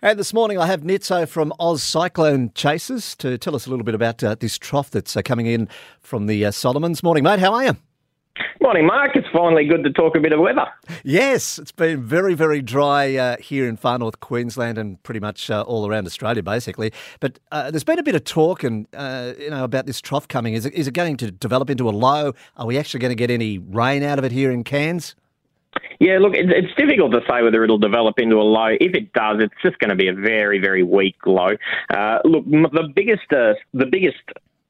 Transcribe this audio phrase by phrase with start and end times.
[0.00, 3.84] And this morning I have Nitzo from Oz Cyclone Chasers to tell us a little
[3.84, 7.02] bit about uh, this trough that's uh, coming in from the uh, Solomons.
[7.02, 7.40] Morning, mate.
[7.40, 7.76] How are you?
[8.60, 9.16] Morning, Mark.
[9.16, 10.66] It's finally good to talk a bit of weather.
[11.02, 15.50] Yes, it's been very, very dry uh, here in far north Queensland and pretty much
[15.50, 16.92] uh, all around Australia, basically.
[17.18, 20.28] But uh, there's been a bit of talk, and uh, you know, about this trough
[20.28, 20.54] coming.
[20.54, 22.34] Is it, is it going to develop into a low?
[22.56, 25.16] Are we actually going to get any rain out of it here in Cairns?
[26.00, 28.68] Yeah, look, it's difficult to say whether it'll develop into a low.
[28.80, 31.50] If it does, it's just going to be a very, very weak low.
[31.90, 34.22] Uh, look, the biggest, uh, the biggest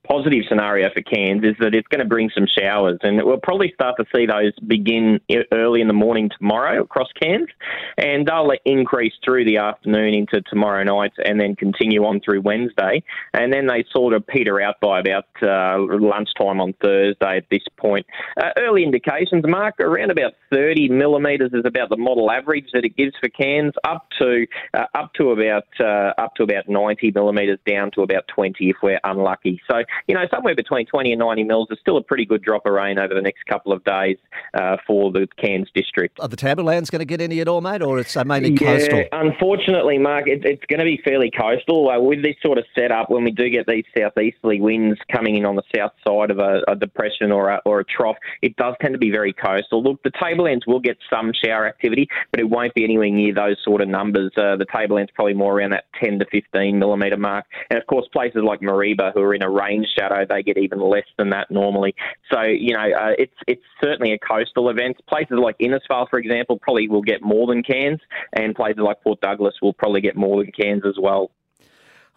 [0.08, 3.72] positive scenario for Cairns is that it's going to bring some showers, and we'll probably
[3.74, 5.20] start to see those begin
[5.52, 7.48] early in the morning tomorrow across Cairns,
[7.96, 13.02] and they'll increase through the afternoon into tomorrow night, and then continue on through Wednesday,
[13.34, 17.36] and then they sort of peter out by about uh, lunchtime on Thursday.
[17.38, 18.06] At this point,
[18.40, 22.96] uh, early indications, Mark, around about 30 millimetres is about the model average that it
[22.96, 27.58] gives for Cairns, up to uh, up to about uh, up to about 90 millimetres,
[27.66, 29.60] down to about 20 if we're unlucky.
[29.70, 32.66] So you know, somewhere between 20 and 90 mils is still a pretty good drop
[32.66, 34.16] of rain over the next couple of days
[34.54, 36.18] uh, for the Cairns district.
[36.20, 38.98] Are the Tablelands going to get any at all, mate, or it's uh, mainly coastal?
[38.98, 41.90] Yeah, unfortunately, Mark, it, it's going to be fairly coastal.
[41.90, 45.44] Uh, with this sort of setup, when we do get these southeasterly winds coming in
[45.44, 48.74] on the south side of a, a depression or a, or a trough, it does
[48.80, 49.82] tend to be very coastal.
[49.82, 53.56] Look, the Tablelands will get some shower activity, but it won't be anywhere near those
[53.64, 54.32] sort of numbers.
[54.36, 57.46] Uh, the Tablelands probably more around that 10 to 15 millimetre mark.
[57.70, 60.80] And of course, places like Mareeba, who are in a range shadow, they get even
[60.80, 61.94] less than that normally.
[62.32, 64.96] So you know, uh, it's it's certainly a coastal event.
[65.08, 68.00] Places like Innisfail, for example, probably will get more than Cairns,
[68.32, 71.30] and places like Port Douglas will probably get more than Cairns as well.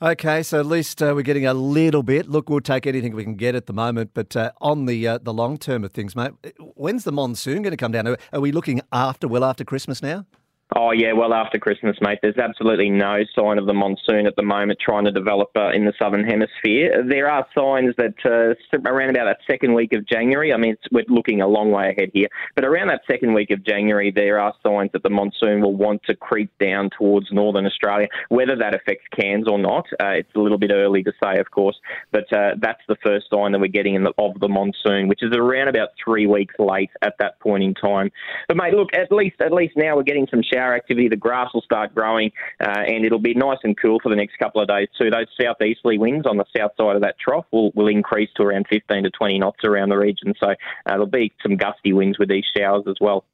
[0.04, 2.28] Okay, so at least uh, we're getting a little bit.
[2.28, 4.12] Look, we'll take anything we can get at the moment.
[4.16, 6.32] But uh, on the uh, the long term of things, mate,
[6.73, 8.16] when's the monsoon going to come down?
[8.34, 10.26] Are we looking after well after Christmas now?
[10.73, 12.19] Oh yeah, well after Christmas, mate.
[12.22, 15.83] There's absolutely no sign of the monsoon at the moment trying to develop uh, in
[15.83, 17.03] the southern hemisphere.
[17.05, 20.53] There are signs that uh, around about that second week of January.
[20.53, 23.65] I mean, we're looking a long way ahead here, but around that second week of
[23.65, 28.08] January, there are signs that the monsoon will want to creep down towards northern Australia.
[28.30, 31.52] Whether that affects Cairns or not, uh, it's a little bit early to say, of
[31.52, 31.76] course.
[32.14, 35.36] But uh, that's the first sign that we're getting the, of the monsoon, which is
[35.36, 38.10] around about three weeks late at that point in time.
[38.48, 41.16] But mate, look, at least at least now we're getting some showers shower activity, the
[41.16, 44.61] grass will start growing, uh, and it'll be nice and cool for the next couple
[44.61, 45.10] of days too.
[45.10, 48.67] Those southeasterly winds on the south side of that trough will, will increase to around
[48.70, 50.55] 15 to 20 knots around the region, so uh,
[50.86, 53.26] there'll be some gusty winds with these showers as well.